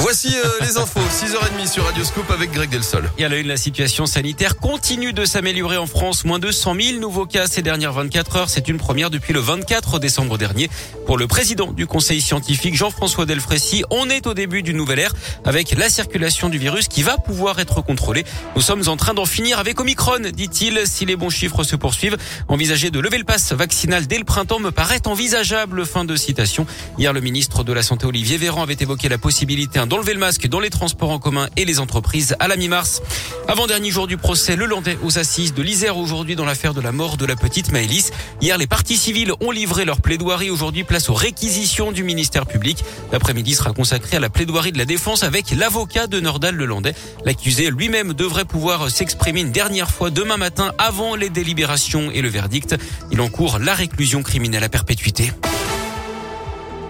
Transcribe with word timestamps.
Voici 0.00 0.34
euh, 0.34 0.48
les 0.62 0.78
infos, 0.78 0.98
6h30 0.98 1.70
sur 1.70 1.84
Radio 1.84 2.02
Scoop 2.04 2.30
avec 2.30 2.50
Greg 2.52 2.70
Delsol. 2.70 3.10
Et 3.18 3.24
à 3.26 3.28
la 3.28 3.36
une, 3.36 3.48
la 3.48 3.58
situation 3.58 4.06
sanitaire 4.06 4.56
continue 4.56 5.12
de 5.12 5.26
s'améliorer 5.26 5.76
en 5.76 5.86
France. 5.86 6.24
Moins 6.24 6.38
de 6.38 6.50
100 6.50 6.74
000 6.74 7.00
nouveaux 7.00 7.26
cas 7.26 7.46
ces 7.46 7.60
dernières 7.60 7.92
24 7.92 8.36
heures. 8.36 8.48
C'est 8.48 8.68
une 8.68 8.78
première 8.78 9.10
depuis 9.10 9.34
le 9.34 9.40
24 9.40 9.98
décembre 9.98 10.38
dernier. 10.38 10.70
Pour 11.04 11.18
le 11.18 11.26
président 11.26 11.72
du 11.72 11.86
conseil 11.86 12.22
scientifique, 12.22 12.74
Jean-François 12.76 13.26
Delfrécy, 13.26 13.84
on 13.90 14.08
est 14.08 14.26
au 14.26 14.32
début 14.32 14.62
d'une 14.62 14.78
nouvelle 14.78 15.00
ère 15.00 15.12
avec 15.44 15.76
la 15.76 15.90
circulation 15.90 16.48
du 16.48 16.56
virus 16.56 16.88
qui 16.88 17.02
va 17.02 17.18
pouvoir 17.18 17.60
être 17.60 17.82
contrôlée. 17.82 18.24
Nous 18.56 18.62
sommes 18.62 18.88
en 18.88 18.96
train 18.96 19.12
d'en 19.12 19.26
finir 19.26 19.58
avec 19.58 19.80
Omicron, 19.80 20.30
dit-il. 20.32 20.80
Si 20.86 21.04
les 21.04 21.16
bons 21.16 21.28
chiffres 21.28 21.62
se 21.62 21.76
poursuivent, 21.76 22.16
envisager 22.48 22.90
de 22.90 23.00
lever 23.00 23.18
le 23.18 23.24
pass 23.24 23.52
vaccinal 23.52 24.06
dès 24.06 24.18
le 24.18 24.24
printemps 24.24 24.60
me 24.60 24.70
paraît 24.70 25.06
envisageable. 25.06 25.84
Fin 25.84 26.06
de 26.06 26.16
citation. 26.16 26.66
Hier, 26.96 27.12
le 27.12 27.20
ministre 27.20 27.64
de 27.64 27.72
la 27.74 27.82
Santé, 27.82 28.06
Olivier 28.06 28.38
Véran, 28.38 28.62
avait 28.62 28.78
évoqué 28.80 29.10
la 29.10 29.18
possibilité 29.18 29.78
d'enlever 29.90 30.14
le 30.14 30.20
masque 30.20 30.46
dans 30.46 30.60
les 30.60 30.70
transports 30.70 31.10
en 31.10 31.18
commun 31.18 31.48
et 31.56 31.64
les 31.64 31.80
entreprises 31.80 32.36
à 32.38 32.46
la 32.46 32.54
mi-mars. 32.54 33.02
Avant-dernier 33.48 33.90
jour 33.90 34.06
du 34.06 34.16
procès, 34.16 34.54
le 34.54 34.64
Landais 34.64 34.96
aux 35.02 35.18
assises 35.18 35.52
de 35.52 35.62
l'Isère 35.62 35.98
aujourd'hui 35.98 36.36
dans 36.36 36.44
l'affaire 36.44 36.74
de 36.74 36.80
la 36.80 36.92
mort 36.92 37.16
de 37.16 37.26
la 37.26 37.34
petite 37.34 37.72
Maëlys. 37.72 38.12
Hier, 38.40 38.56
les 38.56 38.68
parties 38.68 38.96
civiles 38.96 39.32
ont 39.40 39.50
livré 39.50 39.84
leur 39.84 40.00
plaidoirie. 40.00 40.48
Aujourd'hui, 40.48 40.84
place 40.84 41.10
aux 41.10 41.14
réquisitions 41.14 41.90
du 41.90 42.04
ministère 42.04 42.46
public. 42.46 42.84
L'après-midi 43.10 43.56
sera 43.56 43.72
consacré 43.72 44.18
à 44.18 44.20
la 44.20 44.30
plaidoirie 44.30 44.70
de 44.70 44.78
la 44.78 44.84
défense 44.84 45.24
avec 45.24 45.50
l'avocat 45.50 46.06
de 46.06 46.20
Nordal 46.20 46.54
le 46.54 46.66
Landais. 46.66 46.94
L'accusé 47.24 47.68
lui-même 47.70 48.14
devrait 48.14 48.44
pouvoir 48.44 48.92
s'exprimer 48.92 49.40
une 49.40 49.50
dernière 49.50 49.90
fois 49.90 50.10
demain 50.10 50.36
matin 50.36 50.70
avant 50.78 51.16
les 51.16 51.30
délibérations 51.30 52.12
et 52.12 52.22
le 52.22 52.28
verdict. 52.28 52.76
Il 53.10 53.20
encourt 53.20 53.58
la 53.58 53.74
réclusion 53.74 54.22
criminelle 54.22 54.62
à 54.62 54.68
perpétuité. 54.68 55.32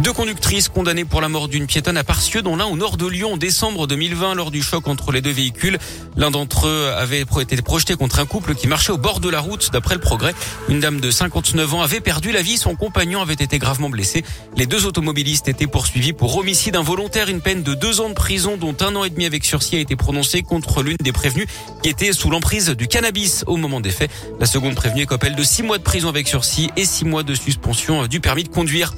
Deux 0.00 0.12
conductrices 0.12 0.68
condamnées 0.68 1.04
pour 1.04 1.20
la 1.20 1.28
mort 1.28 1.48
d'une 1.48 1.66
piétonne 1.66 1.96
à 1.96 2.04
Parcieux, 2.04 2.40
dont 2.40 2.54
l'un 2.54 2.66
au 2.66 2.76
nord 2.76 2.96
de 2.96 3.06
Lyon 3.06 3.32
en 3.32 3.36
décembre 3.36 3.88
2020 3.88 4.36
lors 4.36 4.52
du 4.52 4.62
choc 4.62 4.86
entre 4.86 5.10
les 5.10 5.20
deux 5.20 5.32
véhicules. 5.32 5.76
L'un 6.16 6.30
d'entre 6.30 6.68
eux 6.68 6.92
avait 6.96 7.24
été 7.40 7.60
projeté 7.62 7.96
contre 7.96 8.20
un 8.20 8.24
couple 8.24 8.54
qui 8.54 8.68
marchait 8.68 8.92
au 8.92 8.96
bord 8.96 9.18
de 9.18 9.28
la 9.28 9.40
route. 9.40 9.70
D'après 9.72 9.96
le 9.96 10.00
progrès, 10.00 10.34
une 10.68 10.78
dame 10.78 11.00
de 11.00 11.10
59 11.10 11.74
ans 11.74 11.82
avait 11.82 11.98
perdu 12.00 12.30
la 12.30 12.42
vie. 12.42 12.58
Son 12.58 12.76
compagnon 12.76 13.20
avait 13.20 13.34
été 13.34 13.58
gravement 13.58 13.90
blessé. 13.90 14.24
Les 14.56 14.66
deux 14.66 14.86
automobilistes 14.86 15.48
étaient 15.48 15.66
poursuivis 15.66 16.12
pour 16.12 16.36
homicide 16.36 16.76
involontaire. 16.76 17.28
Une 17.28 17.40
peine 17.40 17.64
de 17.64 17.74
deux 17.74 18.00
ans 18.00 18.08
de 18.08 18.14
prison, 18.14 18.56
dont 18.56 18.76
un 18.80 18.94
an 18.94 19.02
et 19.02 19.10
demi 19.10 19.26
avec 19.26 19.44
sursis, 19.44 19.74
a 19.74 19.80
été 19.80 19.96
prononcée 19.96 20.42
contre 20.42 20.84
l'une 20.84 20.96
des 21.02 21.12
prévenues 21.12 21.48
qui 21.82 21.88
était 21.90 22.12
sous 22.12 22.30
l'emprise 22.30 22.68
du 22.68 22.86
cannabis 22.86 23.42
au 23.48 23.56
moment 23.56 23.80
des 23.80 23.90
faits. 23.90 24.12
La 24.38 24.46
seconde 24.46 24.76
prévenue 24.76 25.02
est 25.02 25.36
de 25.36 25.42
six 25.42 25.64
mois 25.64 25.78
de 25.78 25.82
prison 25.82 26.08
avec 26.08 26.28
sursis 26.28 26.70
et 26.76 26.84
six 26.84 27.04
mois 27.04 27.24
de 27.24 27.34
suspension 27.34 28.06
du 28.06 28.20
permis 28.20 28.44
de 28.44 28.48
conduire. 28.48 28.94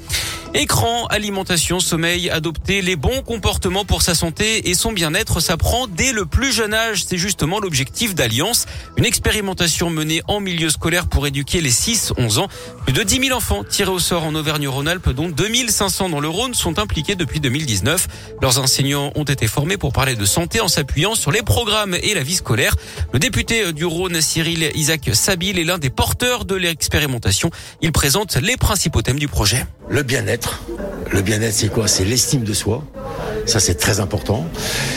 Écran, 0.53 1.05
alimentation, 1.07 1.79
sommeil, 1.79 2.29
adopter 2.29 2.81
les 2.81 2.97
bons 2.97 3.21
comportements 3.21 3.85
pour 3.85 4.01
sa 4.01 4.13
santé 4.13 4.69
et 4.69 4.73
son 4.73 4.91
bien-être 4.91 5.39
s'apprend 5.39 5.87
dès 5.87 6.11
le 6.11 6.25
plus 6.25 6.51
jeune 6.51 6.73
âge. 6.73 7.05
C'est 7.05 7.17
justement 7.17 7.61
l'objectif 7.61 8.15
d'Alliance, 8.15 8.65
une 8.97 9.05
expérimentation 9.05 9.89
menée 9.89 10.21
en 10.27 10.41
milieu 10.41 10.69
scolaire 10.69 11.07
pour 11.07 11.25
éduquer 11.25 11.61
les 11.61 11.71
6-11 11.71 12.39
ans. 12.39 12.49
Plus 12.83 12.91
de 12.91 13.01
10 13.01 13.27
000 13.27 13.37
enfants 13.37 13.63
tirés 13.63 13.91
au 13.91 13.99
sort 13.99 14.25
en 14.25 14.35
Auvergne-Rhône-Alpes, 14.35 15.11
dont 15.11 15.29
2500 15.29 16.09
dans 16.09 16.19
le 16.19 16.27
Rhône, 16.27 16.53
sont 16.53 16.79
impliqués 16.79 17.15
depuis 17.15 17.39
2019. 17.39 18.09
Leurs 18.41 18.59
enseignants 18.59 19.13
ont 19.15 19.23
été 19.23 19.47
formés 19.47 19.77
pour 19.77 19.93
parler 19.93 20.15
de 20.15 20.25
santé 20.25 20.59
en 20.59 20.67
s'appuyant 20.67 21.15
sur 21.15 21.31
les 21.31 21.43
programmes 21.43 21.95
et 21.95 22.13
la 22.13 22.23
vie 22.23 22.35
scolaire. 22.35 22.75
Le 23.13 23.19
député 23.19 23.71
du 23.71 23.85
Rhône, 23.85 24.19
Cyril 24.19 24.69
Isaac 24.75 25.11
Sabil, 25.13 25.57
est 25.57 25.63
l'un 25.63 25.77
des 25.77 25.89
porteurs 25.89 26.43
de 26.43 26.55
l'expérimentation. 26.55 27.51
Il 27.81 27.93
présente 27.93 28.35
les 28.35 28.57
principaux 28.57 29.01
thèmes 29.01 29.19
du 29.19 29.29
projet. 29.29 29.65
Le 29.91 30.03
bien-être 30.03 30.61
le 31.11 31.21
bien-être, 31.21 31.53
c'est 31.53 31.67
quoi? 31.67 31.87
C'est 31.87 32.05
l'estime 32.05 32.43
de 32.43 32.53
soi. 32.53 32.83
Ça, 33.45 33.59
c'est 33.59 33.75
très 33.75 33.99
important. 33.99 34.45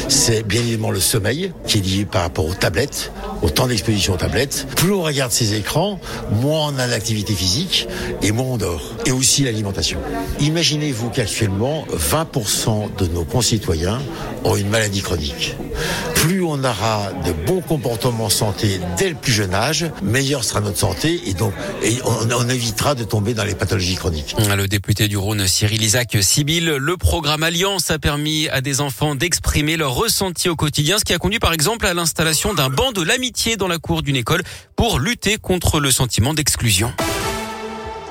C'est 0.09 0.47
bien 0.47 0.61
évidemment 0.61 0.91
le 0.91 1.01
sommeil 1.01 1.53
qui 1.67 1.79
est 1.79 1.81
lié 1.81 2.05
par 2.05 2.23
rapport 2.23 2.47
aux 2.47 2.55
tablettes, 2.55 3.11
au 3.43 3.51
temps 3.51 3.67
d'exposition 3.67 4.15
aux 4.15 4.19
tablettes. 4.19 4.67
Plus 4.77 4.93
on 4.93 5.03
regarde 5.03 5.33
ces 5.33 5.55
écrans, 5.55 5.99
moins 6.31 6.73
on 6.73 6.79
a 6.79 6.87
d'activité 6.87 7.33
physique 7.33 7.89
et 8.23 8.31
moins 8.31 8.47
on 8.47 8.57
dort. 8.59 8.83
Et 9.07 9.13
aussi 9.13 9.43
l'alimentation. 9.43 9.99
Imaginez-vous 10.41 11.11
qu'actuellement, 11.11 11.85
20% 11.93 12.95
de 12.97 13.07
nos 13.07 13.25
concitoyens 13.25 14.01
ont 14.45 14.57
une 14.57 14.69
maladie 14.69 15.01
chronique. 15.01 15.57
Plus 16.15 16.43
on 16.43 16.63
aura 16.65 17.11
de 17.25 17.33
bons 17.33 17.61
comportements 17.61 18.31
santé 18.31 18.81
dès 18.97 19.11
le 19.11 19.15
plus 19.15 19.33
jeune 19.33 19.55
âge, 19.55 19.87
meilleure 20.03 20.45
sera 20.45 20.61
notre 20.61 20.79
santé 20.79 21.21
et 21.27 21.35
donc 21.35 21.53
on, 22.05 22.49
évitera 22.49 22.95
de 22.95 23.05
tomber 23.05 23.35
dans 23.35 23.45
les 23.45 23.55
pathologies 23.55 23.97
chroniques. 23.97 24.37
Le 24.57 24.67
député 24.69 25.09
du 25.09 25.17
Rhône, 25.17 25.47
Cyril 25.47 25.83
Isaac 25.83 26.17
Sibyl, 26.21 26.67
le 26.67 26.97
programme 26.97 27.43
Alliance 27.43 27.91
a 27.91 27.99
permis 27.99 28.49
à 28.49 28.61
des 28.61 28.81
enfants 28.81 29.15
d'exprimer 29.15 29.77
leur 29.77 29.95
ressenti 29.95 30.49
au 30.49 30.57
quotidien, 30.57 30.99
ce 30.99 31.05
qui 31.05 31.13
a 31.13 31.19
conduit 31.19 31.39
par 31.39 31.53
exemple 31.53 31.87
à 31.87 31.95
l'installation 31.95 32.55
d'un 32.55 32.71
banc 32.71 32.93
de 32.93 33.03
l'amitié 33.03 33.57
dans 33.57 33.69
la 33.69 33.79
cour 33.79 34.03
d'une 34.03 34.17
école 34.17 34.43
pour 34.77 34.99
lutter 34.99 35.37
contre 35.39 35.81
le 35.81 35.91
sentiment 35.91 36.35
d'exclusion. 36.35 36.93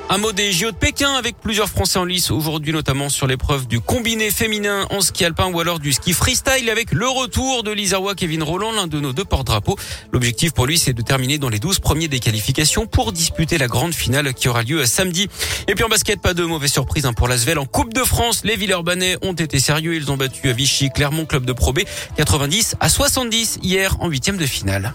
Un 0.09 0.17
mot 0.17 0.31
des 0.31 0.51
JO 0.51 0.69
de 0.69 0.75
Pékin 0.75 1.13
avec 1.13 1.37
plusieurs 1.39 1.69
Français 1.69 1.97
en 1.97 2.05
lice 2.05 2.29
aujourd'hui, 2.29 2.71
notamment 2.71 3.09
sur 3.09 3.25
l'épreuve 3.25 3.67
du 3.67 3.79
combiné 3.79 4.29
féminin 4.29 4.85
en 4.91 5.01
ski 5.01 5.25
alpin 5.25 5.51
ou 5.51 5.59
alors 5.59 5.79
du 5.79 5.91
ski 5.93 6.13
freestyle 6.13 6.69
avec 6.69 6.91
le 6.91 7.07
retour 7.07 7.63
de 7.63 7.71
l'Isawa 7.71 8.13
Kevin 8.13 8.43
Roland, 8.43 8.73
l'un 8.73 8.87
de 8.87 8.99
nos 8.99 9.13
deux 9.13 9.25
porte-drapeaux. 9.25 9.75
L'objectif 10.11 10.51
pour 10.51 10.67
lui, 10.67 10.77
c'est 10.77 10.93
de 10.93 11.01
terminer 11.01 11.39
dans 11.39 11.49
les 11.49 11.57
12 11.57 11.79
premiers 11.79 12.09
des 12.09 12.19
qualifications 12.19 12.85
pour 12.85 13.11
disputer 13.11 13.57
la 13.57 13.67
grande 13.67 13.93
finale 13.93 14.33
qui 14.33 14.49
aura 14.49 14.61
lieu 14.61 14.85
samedi. 14.85 15.29
Et 15.67 15.73
puis 15.73 15.83
en 15.83 15.89
basket, 15.89 16.21
pas 16.21 16.33
de 16.33 16.43
mauvaise 16.43 16.71
surprise 16.71 17.05
hein, 17.05 17.13
pour 17.13 17.27
l'Asvel. 17.27 17.57
En 17.57 17.65
Coupe 17.65 17.93
de 17.93 18.03
France, 18.03 18.41
les 18.43 18.55
Villeurbanais 18.55 19.17
ont 19.23 19.33
été 19.33 19.59
sérieux. 19.59 19.95
Ils 19.95 20.11
ont 20.11 20.17
battu 20.17 20.49
à 20.49 20.53
Vichy, 20.53 20.89
Clermont, 20.93 21.25
club 21.25 21.45
de 21.45 21.53
Pro 21.53 21.73
B, 21.73 21.79
90 22.17 22.75
à 22.79 22.89
70 22.89 23.59
hier 23.63 23.95
en 23.99 24.09
huitième 24.09 24.37
de 24.37 24.45
finale. 24.45 24.93